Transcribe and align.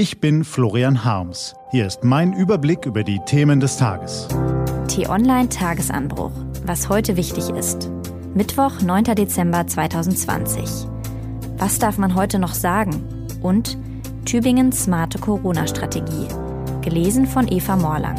Ich 0.00 0.18
bin 0.18 0.44
Florian 0.44 1.04
Harms. 1.04 1.54
Hier 1.72 1.86
ist 1.86 2.04
mein 2.04 2.32
Überblick 2.32 2.86
über 2.86 3.04
die 3.04 3.20
Themen 3.26 3.60
des 3.60 3.76
Tages. 3.76 4.28
T-Online 4.88 5.50
Tagesanbruch. 5.50 6.32
Was 6.64 6.88
heute 6.88 7.18
wichtig 7.18 7.50
ist. 7.50 7.90
Mittwoch, 8.32 8.80
9. 8.80 9.04
Dezember 9.14 9.66
2020. 9.66 10.88
Was 11.58 11.78
darf 11.78 11.98
man 11.98 12.14
heute 12.14 12.38
noch 12.38 12.54
sagen? 12.54 13.28
Und 13.42 13.76
Tübingens 14.24 14.84
smarte 14.84 15.18
Corona-Strategie. 15.18 16.28
Gelesen 16.80 17.26
von 17.26 17.46
Eva 17.46 17.76
Morlang. 17.76 18.16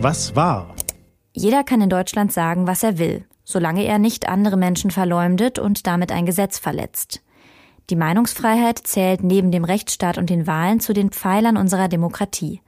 Was 0.00 0.36
war? 0.36 0.76
Jeder 1.32 1.64
kann 1.64 1.80
in 1.80 1.90
Deutschland 1.90 2.32
sagen, 2.32 2.68
was 2.68 2.84
er 2.84 2.98
will, 2.98 3.24
solange 3.46 3.84
er 3.84 3.98
nicht 3.98 4.28
andere 4.28 4.56
Menschen 4.58 4.90
verleumdet 4.90 5.58
und 5.58 5.86
damit 5.86 6.12
ein 6.12 6.26
Gesetz 6.26 6.58
verletzt. 6.58 7.22
Die 7.88 7.96
Meinungsfreiheit 7.96 8.78
zählt 8.78 9.22
neben 9.22 9.52
dem 9.52 9.64
Rechtsstaat 9.64 10.18
und 10.18 10.28
den 10.28 10.48
Wahlen 10.48 10.80
zu 10.80 10.92
den 10.92 11.10
Pfeilern 11.10 11.56
unserer 11.56 11.88
Demokratie. 11.88 12.60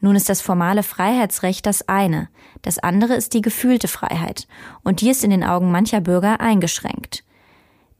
Nun 0.00 0.16
ist 0.16 0.28
das 0.28 0.40
formale 0.40 0.82
Freiheitsrecht 0.82 1.64
das 1.64 1.88
eine, 1.88 2.28
das 2.62 2.80
andere 2.80 3.14
ist 3.14 3.32
die 3.34 3.40
gefühlte 3.40 3.86
Freiheit, 3.86 4.48
und 4.82 5.00
die 5.00 5.10
ist 5.10 5.22
in 5.22 5.30
den 5.30 5.44
Augen 5.44 5.70
mancher 5.70 6.00
Bürger 6.00 6.40
eingeschränkt. 6.40 7.22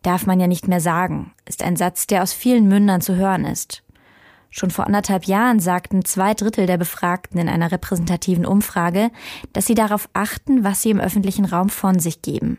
Darf 0.03 0.27
man 0.27 0.41
ja 0.41 0.49
nicht 0.49 0.67
mehr 0.67 0.81
sagen, 0.81 1.33
ist 1.45 1.63
ein 1.63 1.77
Satz, 1.77 2.09
der 2.09 2.25
aus 2.25 2.33
vielen 2.33 2.67
Mündern 2.67 3.01
zu 3.01 3.15
hören 3.15 3.45
ist. 3.45 3.85
Schon 4.55 4.71
vor 4.71 4.87
anderthalb 4.87 5.25
Jahren 5.25 5.61
sagten 5.61 6.05
zwei 6.05 6.35
Drittel 6.35 6.67
der 6.67 6.77
Befragten 6.77 7.41
in 7.41 7.49
einer 7.49 7.73
repräsentativen 7.73 8.45
Umfrage, 8.45 9.11
dass 9.55 9.67
sie 9.67 9.75
darauf 9.75 10.11
achten, 10.13 10.63
was 10.63 10.83
sie 10.83 10.91
im 10.91 11.01
öffentlichen 11.01 11.47
Raum 11.47 11.71
von 11.71 11.99
sich 11.99 12.21
geben. 12.21 12.59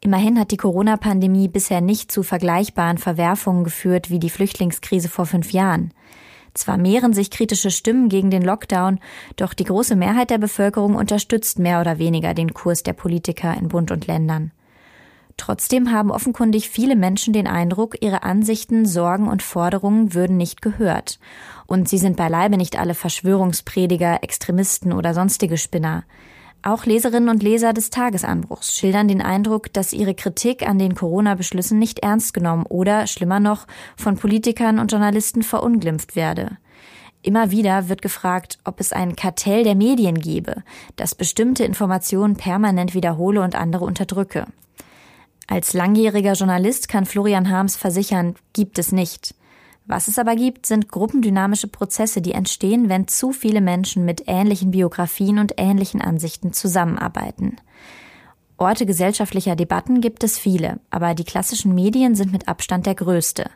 Immerhin 0.00 0.40
hat 0.40 0.50
die 0.50 0.56
Corona-Pandemie 0.56 1.48
bisher 1.48 1.82
nicht 1.82 2.10
zu 2.10 2.22
vergleichbaren 2.22 2.96
Verwerfungen 2.96 3.64
geführt 3.64 4.08
wie 4.08 4.18
die 4.18 4.30
Flüchtlingskrise 4.30 5.10
vor 5.10 5.26
fünf 5.26 5.52
Jahren. 5.52 5.92
Zwar 6.54 6.78
mehren 6.78 7.12
sich 7.12 7.30
kritische 7.30 7.70
Stimmen 7.70 8.08
gegen 8.08 8.30
den 8.30 8.42
Lockdown, 8.42 8.98
doch 9.36 9.52
die 9.52 9.64
große 9.64 9.96
Mehrheit 9.96 10.30
der 10.30 10.38
Bevölkerung 10.38 10.94
unterstützt 10.94 11.58
mehr 11.58 11.82
oder 11.82 11.98
weniger 11.98 12.32
den 12.32 12.54
Kurs 12.54 12.82
der 12.82 12.94
Politiker 12.94 13.54
in 13.58 13.68
Bund 13.68 13.90
und 13.90 14.06
Ländern. 14.06 14.52
Trotzdem 15.40 15.90
haben 15.90 16.10
offenkundig 16.10 16.68
viele 16.68 16.94
Menschen 16.94 17.32
den 17.32 17.46
Eindruck, 17.46 17.96
ihre 18.02 18.24
Ansichten, 18.24 18.84
Sorgen 18.84 19.26
und 19.26 19.42
Forderungen 19.42 20.12
würden 20.12 20.36
nicht 20.36 20.60
gehört. 20.60 21.18
Und 21.66 21.88
sie 21.88 21.96
sind 21.96 22.18
beileibe 22.18 22.58
nicht 22.58 22.78
alle 22.78 22.92
Verschwörungsprediger, 22.92 24.22
Extremisten 24.22 24.92
oder 24.92 25.14
sonstige 25.14 25.56
Spinner. 25.56 26.04
Auch 26.60 26.84
Leserinnen 26.84 27.30
und 27.30 27.42
Leser 27.42 27.72
des 27.72 27.88
Tagesanbruchs 27.88 28.76
schildern 28.76 29.08
den 29.08 29.22
Eindruck, 29.22 29.72
dass 29.72 29.94
ihre 29.94 30.14
Kritik 30.14 30.68
an 30.68 30.78
den 30.78 30.94
Corona-Beschlüssen 30.94 31.78
nicht 31.78 32.00
ernst 32.00 32.34
genommen 32.34 32.66
oder, 32.66 33.06
schlimmer 33.06 33.40
noch, 33.40 33.66
von 33.96 34.18
Politikern 34.18 34.78
und 34.78 34.92
Journalisten 34.92 35.42
verunglimpft 35.42 36.16
werde. 36.16 36.58
Immer 37.22 37.50
wieder 37.50 37.88
wird 37.88 38.02
gefragt, 38.02 38.58
ob 38.64 38.78
es 38.78 38.92
ein 38.92 39.16
Kartell 39.16 39.64
der 39.64 39.74
Medien 39.74 40.18
gebe, 40.20 40.64
das 40.96 41.14
bestimmte 41.14 41.64
Informationen 41.64 42.36
permanent 42.36 42.92
wiederhole 42.92 43.40
und 43.40 43.54
andere 43.54 43.86
unterdrücke. 43.86 44.44
Als 45.50 45.72
langjähriger 45.72 46.34
Journalist 46.34 46.88
kann 46.88 47.06
Florian 47.06 47.50
Harms 47.50 47.74
versichern, 47.74 48.36
gibt 48.52 48.78
es 48.78 48.92
nicht. 48.92 49.34
Was 49.84 50.06
es 50.06 50.16
aber 50.16 50.36
gibt, 50.36 50.64
sind 50.64 50.88
gruppendynamische 50.88 51.66
Prozesse, 51.66 52.22
die 52.22 52.30
entstehen, 52.30 52.88
wenn 52.88 53.08
zu 53.08 53.32
viele 53.32 53.60
Menschen 53.60 54.04
mit 54.04 54.22
ähnlichen 54.28 54.70
Biografien 54.70 55.40
und 55.40 55.54
ähnlichen 55.56 56.00
Ansichten 56.00 56.52
zusammenarbeiten. 56.52 57.56
Orte 58.58 58.86
gesellschaftlicher 58.86 59.56
Debatten 59.56 60.00
gibt 60.00 60.22
es 60.22 60.38
viele, 60.38 60.78
aber 60.88 61.16
die 61.16 61.24
klassischen 61.24 61.74
Medien 61.74 62.14
sind 62.14 62.30
mit 62.30 62.46
Abstand 62.46 62.86
der 62.86 62.94
größte. 62.94 63.50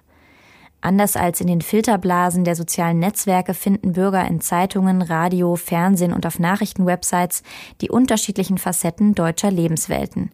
Anders 0.81 1.15
als 1.17 1.41
in 1.41 1.47
den 1.47 1.61
Filterblasen 1.61 2.43
der 2.43 2.57
sozialen 2.57 2.99
Netzwerke 2.99 3.55
finden 3.55 3.93
Bürger 3.93 4.27
in 4.27 4.41
Zeitungen, 4.41 5.01
Radio, 5.01 5.55
Fernsehen 5.55 6.13
und 6.13 6.27
auf 6.27 6.41
Nachrichtenwebsites 6.41 7.45
die 7.81 7.91
unterschiedlichen 7.91 8.59
Facetten 8.59 9.15
deutscher 9.15 9.53
Lebenswelten 9.53 10.33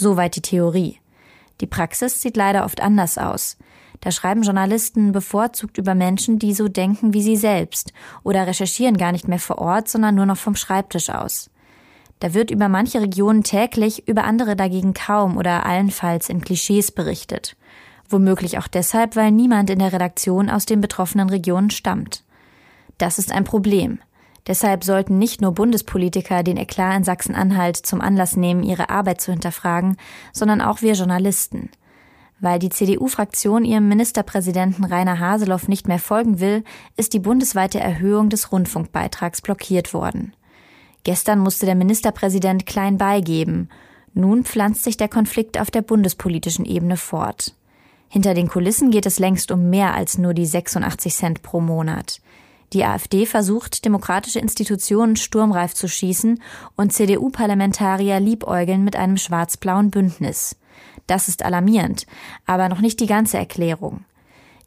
Soweit 0.00 0.36
die 0.36 0.42
Theorie. 0.42 1.00
Die 1.60 1.66
Praxis 1.66 2.22
sieht 2.22 2.36
leider 2.36 2.64
oft 2.64 2.80
anders 2.80 3.18
aus. 3.18 3.56
Da 4.00 4.12
schreiben 4.12 4.42
Journalisten 4.44 5.10
bevorzugt 5.10 5.76
über 5.76 5.96
Menschen, 5.96 6.38
die 6.38 6.54
so 6.54 6.68
denken 6.68 7.14
wie 7.14 7.22
sie 7.22 7.34
selbst 7.34 7.92
oder 8.22 8.46
recherchieren 8.46 8.96
gar 8.96 9.10
nicht 9.10 9.26
mehr 9.26 9.40
vor 9.40 9.58
Ort, 9.58 9.88
sondern 9.88 10.14
nur 10.14 10.26
noch 10.26 10.36
vom 10.36 10.54
Schreibtisch 10.54 11.10
aus. 11.10 11.50
Da 12.20 12.32
wird 12.32 12.52
über 12.52 12.68
manche 12.68 13.00
Regionen 13.00 13.42
täglich, 13.42 14.06
über 14.06 14.22
andere 14.22 14.54
dagegen 14.54 14.94
kaum 14.94 15.36
oder 15.36 15.66
allenfalls 15.66 16.28
in 16.28 16.42
Klischees 16.42 16.92
berichtet. 16.92 17.56
Womöglich 18.08 18.56
auch 18.58 18.68
deshalb, 18.68 19.16
weil 19.16 19.32
niemand 19.32 19.68
in 19.68 19.80
der 19.80 19.92
Redaktion 19.92 20.48
aus 20.48 20.64
den 20.64 20.80
betroffenen 20.80 21.28
Regionen 21.28 21.70
stammt. 21.70 22.22
Das 22.98 23.18
ist 23.18 23.32
ein 23.32 23.42
Problem. 23.42 23.98
Deshalb 24.46 24.84
sollten 24.84 25.18
nicht 25.18 25.40
nur 25.40 25.52
Bundespolitiker 25.52 26.42
den 26.42 26.56
Eklat 26.56 26.96
in 26.96 27.04
Sachsen-Anhalt 27.04 27.76
zum 27.76 28.00
Anlass 28.00 28.36
nehmen, 28.36 28.62
ihre 28.62 28.88
Arbeit 28.88 29.20
zu 29.20 29.30
hinterfragen, 29.30 29.96
sondern 30.32 30.60
auch 30.60 30.80
wir 30.80 30.94
Journalisten. 30.94 31.70
Weil 32.40 32.58
die 32.58 32.70
CDU-Fraktion 32.70 33.64
ihrem 33.64 33.88
Ministerpräsidenten 33.88 34.84
Rainer 34.84 35.18
Haseloff 35.18 35.66
nicht 35.66 35.88
mehr 35.88 35.98
folgen 35.98 36.38
will, 36.40 36.62
ist 36.96 37.12
die 37.12 37.18
bundesweite 37.18 37.80
Erhöhung 37.80 38.28
des 38.28 38.52
Rundfunkbeitrags 38.52 39.42
blockiert 39.42 39.92
worden. 39.92 40.34
Gestern 41.02 41.40
musste 41.40 41.66
der 41.66 41.74
Ministerpräsident 41.74 42.64
klein 42.66 42.96
beigeben. 42.96 43.68
Nun 44.14 44.44
pflanzt 44.44 44.84
sich 44.84 44.96
der 44.96 45.08
Konflikt 45.08 45.60
auf 45.60 45.70
der 45.70 45.82
bundespolitischen 45.82 46.64
Ebene 46.64 46.96
fort. 46.96 47.54
Hinter 48.08 48.34
den 48.34 48.48
Kulissen 48.48 48.90
geht 48.90 49.06
es 49.06 49.18
längst 49.18 49.50
um 49.50 49.68
mehr 49.68 49.94
als 49.94 50.16
nur 50.16 50.32
die 50.32 50.46
86 50.46 51.14
Cent 51.14 51.42
pro 51.42 51.60
Monat. 51.60 52.20
Die 52.72 52.84
AfD 52.84 53.24
versucht, 53.24 53.84
demokratische 53.84 54.40
Institutionen 54.40 55.16
sturmreif 55.16 55.74
zu 55.74 55.88
schießen 55.88 56.42
und 56.76 56.92
CDU-Parlamentarier 56.92 58.20
liebäugeln 58.20 58.84
mit 58.84 58.96
einem 58.96 59.16
schwarz-blauen 59.16 59.90
Bündnis. 59.90 60.56
Das 61.06 61.28
ist 61.28 61.42
alarmierend, 61.42 62.06
aber 62.44 62.68
noch 62.68 62.80
nicht 62.80 63.00
die 63.00 63.06
ganze 63.06 63.38
Erklärung. 63.38 64.04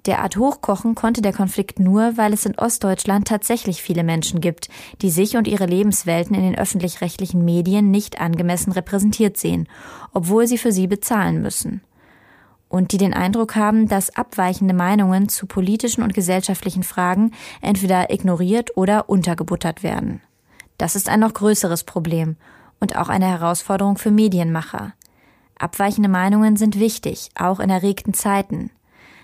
Derart 0.07 0.35
hochkochen 0.35 0.95
konnte 0.95 1.21
der 1.21 1.31
Konflikt 1.31 1.79
nur, 1.79 2.17
weil 2.17 2.33
es 2.33 2.47
in 2.47 2.57
Ostdeutschland 2.57 3.27
tatsächlich 3.27 3.83
viele 3.83 4.03
Menschen 4.03 4.41
gibt, 4.41 4.69
die 5.03 5.11
sich 5.11 5.37
und 5.37 5.47
ihre 5.47 5.67
Lebenswelten 5.67 6.35
in 6.35 6.41
den 6.41 6.57
öffentlich-rechtlichen 6.57 7.45
Medien 7.45 7.91
nicht 7.91 8.19
angemessen 8.19 8.71
repräsentiert 8.71 9.37
sehen, 9.37 9.69
obwohl 10.11 10.47
sie 10.47 10.57
für 10.57 10.71
sie 10.71 10.87
bezahlen 10.87 11.43
müssen 11.43 11.81
und 12.71 12.93
die 12.93 12.97
den 12.97 13.13
Eindruck 13.13 13.55
haben, 13.55 13.89
dass 13.89 14.15
abweichende 14.15 14.73
Meinungen 14.73 15.27
zu 15.27 15.45
politischen 15.45 16.03
und 16.03 16.13
gesellschaftlichen 16.13 16.83
Fragen 16.83 17.31
entweder 17.61 18.13
ignoriert 18.13 18.77
oder 18.77 19.09
untergebuttert 19.09 19.83
werden. 19.83 20.21
Das 20.77 20.95
ist 20.95 21.09
ein 21.09 21.19
noch 21.19 21.33
größeres 21.33 21.83
Problem 21.83 22.37
und 22.79 22.95
auch 22.95 23.09
eine 23.09 23.27
Herausforderung 23.27 23.97
für 23.97 24.09
Medienmacher. 24.09 24.93
Abweichende 25.59 26.09
Meinungen 26.09 26.55
sind 26.55 26.79
wichtig, 26.79 27.29
auch 27.35 27.59
in 27.59 27.69
erregten 27.69 28.13
Zeiten. 28.13 28.71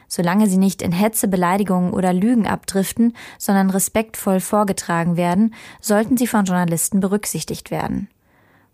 Solange 0.10 0.48
sie 0.48 0.58
nicht 0.58 0.82
in 0.82 0.92
Hetze, 0.92 1.28
Beleidigungen 1.28 1.94
oder 1.94 2.14
Lügen 2.14 2.48
abdriften, 2.48 3.16
sondern 3.38 3.70
respektvoll 3.70 4.42
vorgetragen 4.42 5.16
werden, 5.18 5.54
sollten 5.82 6.18
sie 6.18 6.28
von 6.28 6.46
Journalisten 6.46 7.00
berücksichtigt 7.00 7.72
werden. 7.72 8.10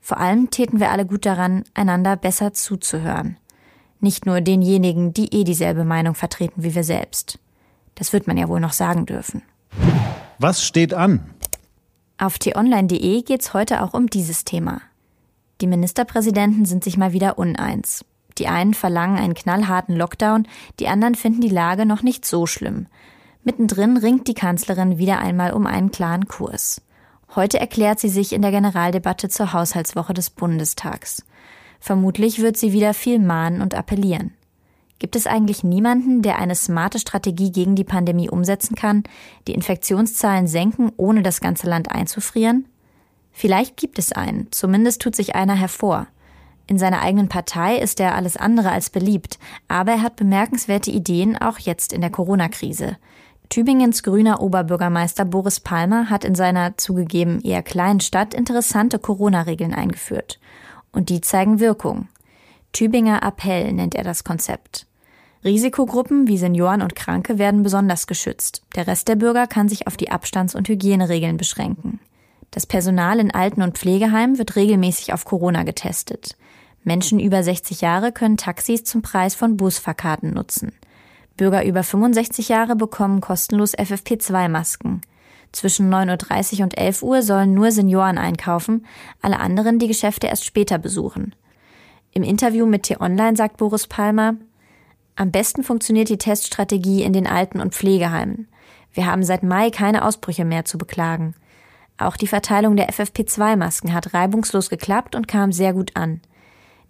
Vor 0.01 0.17
allem 0.17 0.49
täten 0.49 0.79
wir 0.79 0.91
alle 0.91 1.05
gut 1.05 1.25
daran, 1.25 1.63
einander 1.73 2.17
besser 2.17 2.53
zuzuhören. 2.53 3.37
Nicht 4.03 4.25
nur 4.25 4.41
denjenigen, 4.41 5.13
die 5.13 5.33
eh 5.33 5.45
dieselbe 5.45 5.85
Meinung 5.85 6.13
vertreten 6.13 6.61
wie 6.61 6.75
wir 6.75 6.83
selbst. 6.83 7.39
Das 7.95 8.11
wird 8.11 8.27
man 8.27 8.37
ja 8.37 8.49
wohl 8.49 8.59
noch 8.59 8.73
sagen 8.73 9.05
dürfen. 9.05 9.43
Was 10.39 10.61
steht 10.61 10.93
an? 10.93 11.29
Auf 12.17 12.37
t-online.de 12.37 13.21
geht's 13.21 13.53
heute 13.53 13.81
auch 13.81 13.93
um 13.93 14.07
dieses 14.07 14.43
Thema. 14.43 14.81
Die 15.61 15.67
Ministerpräsidenten 15.67 16.65
sind 16.65 16.83
sich 16.83 16.97
mal 16.97 17.13
wieder 17.13 17.37
uneins. 17.37 18.03
Die 18.37 18.47
einen 18.47 18.73
verlangen 18.73 19.17
einen 19.17 19.35
knallharten 19.35 19.95
Lockdown, 19.95 20.49
die 20.81 20.89
anderen 20.89 21.15
finden 21.15 21.39
die 21.39 21.47
Lage 21.47 21.85
noch 21.85 22.03
nicht 22.03 22.25
so 22.25 22.45
schlimm. 22.45 22.87
Mittendrin 23.45 23.95
ringt 23.95 24.27
die 24.27 24.33
Kanzlerin 24.33 24.97
wieder 24.97 25.19
einmal 25.19 25.53
um 25.53 25.65
einen 25.65 25.91
klaren 25.91 26.27
Kurs. 26.27 26.81
Heute 27.35 27.57
erklärt 27.57 28.01
sie 28.01 28.09
sich 28.09 28.33
in 28.33 28.41
der 28.41 28.51
Generaldebatte 28.51 29.29
zur 29.29 29.53
Haushaltswoche 29.53 30.13
des 30.13 30.29
Bundestags. 30.29 31.23
Vermutlich 31.83 32.39
wird 32.39 32.55
sie 32.55 32.71
wieder 32.71 32.93
viel 32.93 33.19
mahnen 33.19 33.59
und 33.59 33.75
appellieren. 33.75 34.31
Gibt 34.99 35.17
es 35.17 35.27
eigentlich 35.27 35.65
niemanden, 35.65 36.21
der 36.21 36.39
eine 36.39 36.55
smarte 36.55 36.97
Strategie 36.97 37.51
gegen 37.51 37.75
die 37.75 37.83
Pandemie 37.83 38.29
umsetzen 38.29 38.75
kann, 38.75 39.03
die 39.49 39.53
Infektionszahlen 39.53 40.47
senken, 40.47 40.93
ohne 40.95 41.23
das 41.23 41.41
ganze 41.41 41.67
Land 41.67 41.91
einzufrieren? 41.91 42.69
Vielleicht 43.33 43.75
gibt 43.75 43.99
es 43.99 44.13
einen, 44.13 44.47
zumindest 44.51 45.01
tut 45.01 45.13
sich 45.13 45.35
einer 45.35 45.55
hervor. 45.55 46.07
In 46.67 46.77
seiner 46.77 47.01
eigenen 47.01 47.27
Partei 47.27 47.75
ist 47.75 47.99
er 47.99 48.15
alles 48.15 48.37
andere 48.37 48.71
als 48.71 48.89
beliebt, 48.89 49.37
aber 49.67 49.91
er 49.91 50.01
hat 50.03 50.15
bemerkenswerte 50.15 50.89
Ideen 50.89 51.37
auch 51.37 51.59
jetzt 51.59 51.91
in 51.91 51.99
der 51.99 52.11
Corona-Krise. 52.11 52.95
Tübingens 53.49 54.03
grüner 54.03 54.39
Oberbürgermeister 54.41 55.25
Boris 55.25 55.59
Palmer 55.59 56.09
hat 56.09 56.23
in 56.23 56.33
seiner 56.33 56.77
zugegeben 56.77 57.41
eher 57.41 57.61
kleinen 57.61 57.99
Stadt 57.99 58.33
interessante 58.33 58.99
Corona-Regeln 58.99 59.73
eingeführt 59.73 60.39
und 60.93 61.09
die 61.09 61.19
zeigen 61.19 61.59
Wirkung. 61.59 62.07
Tübinger 62.71 63.21
Appell 63.21 63.73
nennt 63.73 63.95
er 63.95 64.03
das 64.03 64.23
Konzept. 64.23 64.87
Risikogruppen 65.43 66.27
wie 66.27 66.37
Senioren 66.37 66.81
und 66.81 66.95
Kranke 66.95 67.37
werden 67.37 67.63
besonders 67.63 68.07
geschützt. 68.07 68.63
Der 68.75 68.87
Rest 68.87 69.09
der 69.09 69.15
Bürger 69.15 69.45
kann 69.45 69.67
sich 69.67 69.87
auf 69.87 69.97
die 69.97 70.09
Abstands- 70.09 70.55
und 70.55 70.69
Hygieneregeln 70.69 71.35
beschränken. 71.35 71.99
Das 72.51 72.65
Personal 72.65 73.19
in 73.19 73.33
Alten- 73.33 73.61
und 73.61 73.77
Pflegeheimen 73.77 74.37
wird 74.37 74.55
regelmäßig 74.55 75.11
auf 75.11 75.25
Corona 75.25 75.63
getestet. 75.63 76.37
Menschen 76.83 77.19
über 77.19 77.43
60 77.43 77.81
Jahre 77.81 78.11
können 78.11 78.37
Taxis 78.37 78.83
zum 78.83 79.01
Preis 79.01 79.35
von 79.35 79.57
Busfahrkarten 79.57 80.33
nutzen. 80.33 80.71
Bürger 81.35 81.65
über 81.65 81.83
65 81.83 82.49
Jahre 82.49 82.75
bekommen 82.75 83.21
kostenlos 83.21 83.75
FFP2-Masken. 83.75 85.01
Zwischen 85.53 85.93
9.30 85.93 86.57
Uhr 86.57 86.63
und 86.63 86.77
11 86.77 87.03
Uhr 87.03 87.21
sollen 87.21 87.53
nur 87.53 87.71
Senioren 87.71 88.17
einkaufen, 88.17 88.85
alle 89.21 89.39
anderen 89.39 89.79
die 89.79 89.87
Geschäfte 89.87 90.27
erst 90.27 90.43
später 90.43 90.79
besuchen. 90.79 91.35
Im 92.11 92.23
Interview 92.23 92.65
mit 92.65 92.83
T-Online 92.83 93.37
sagt 93.37 93.57
Boris 93.57 93.87
Palmer, 93.87 94.35
am 95.15 95.31
besten 95.31 95.63
funktioniert 95.63 96.09
die 96.09 96.17
Teststrategie 96.17 97.03
in 97.03 97.13
den 97.13 97.27
Alten- 97.27 97.61
und 97.61 97.75
Pflegeheimen. 97.75 98.47
Wir 98.93 99.05
haben 99.05 99.23
seit 99.23 99.43
Mai 99.43 99.69
keine 99.69 100.05
Ausbrüche 100.05 100.43
mehr 100.43 100.65
zu 100.65 100.79
beklagen. 100.79 101.35
Auch 101.99 102.17
die 102.17 102.27
Verteilung 102.27 102.75
der 102.75 102.89
FFP2-Masken 102.89 103.93
hat 103.93 104.15
reibungslos 104.15 104.71
geklappt 104.71 105.15
und 105.15 105.27
kam 105.27 105.51
sehr 105.51 105.73
gut 105.73 105.95
an. 105.95 106.21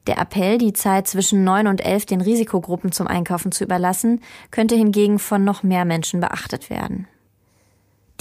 Der 0.07 0.17
Appell, 0.17 0.57
die 0.57 0.73
Zeit 0.73 1.07
zwischen 1.07 1.43
9 1.43 1.67
und 1.67 1.85
11 1.85 2.05
den 2.05 2.21
Risikogruppen 2.21 2.93
zum 2.93 3.07
Einkaufen 3.07 3.51
zu 3.51 3.65
überlassen, 3.65 4.21
könnte 4.51 4.75
hingegen 4.75 5.19
von 5.19 5.43
noch 5.43 5.63
mehr 5.63 5.83
Menschen 5.83 6.21
beachtet 6.21 6.69
werden. 6.69 7.07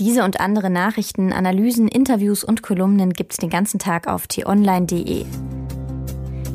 Diese 0.05 0.25
und 0.25 0.41
andere 0.41 0.69
Nachrichten, 0.69 1.33
Analysen, 1.33 1.87
Interviews 1.87 2.43
und 2.43 2.61
Kolumnen 2.61 3.13
gibt's 3.13 3.37
den 3.37 3.51
ganzen 3.51 3.79
Tag 3.79 4.09
auf 4.09 4.27
t-online.de. 4.27 5.25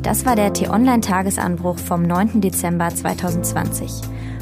Das 0.03 0.25
war 0.25 0.35
der 0.35 0.51
T-Online-Tagesanbruch 0.51 1.79
vom 1.79 2.01
9. 2.01 2.41
Dezember 2.41 2.89
2020. 2.89 3.89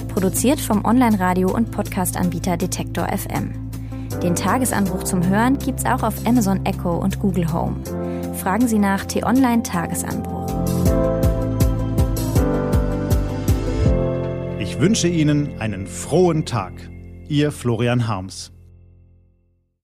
Produziert 0.07 0.59
vom 0.59 0.83
Online-Radio- 0.85 1.53
und 1.53 1.69
Podcast-Anbieter 1.69 2.57
Detektor 2.57 3.07
FM. 3.15 3.69
Den 4.23 4.33
Tagesanbruch 4.33 5.03
zum 5.03 5.23
Hören 5.29 5.59
gibt's 5.59 5.85
auch 5.85 6.01
auf 6.01 6.25
Amazon 6.25 6.65
Echo 6.65 6.97
und 6.97 7.19
Google 7.19 7.53
Home. 7.53 7.83
Fragen 8.33 8.67
Sie 8.67 8.79
nach 8.79 9.05
T-Online-Tagesanbruch. 9.05 10.47
Ich 14.57 14.79
wünsche 14.79 15.07
Ihnen 15.07 15.61
einen 15.61 15.85
frohen 15.85 16.45
Tag. 16.45 16.73
Ihr 17.29 17.51
Florian 17.51 18.07
Harms. 18.07 18.54